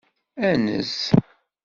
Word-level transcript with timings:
Anez. 0.47 0.93